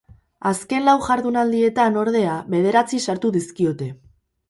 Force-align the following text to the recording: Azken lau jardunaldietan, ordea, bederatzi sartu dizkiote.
Azken 0.51 0.87
lau 0.87 0.95
jardunaldietan, 1.09 2.01
ordea, 2.07 2.41
bederatzi 2.57 3.07
sartu 3.09 3.37
dizkiote. 3.41 3.97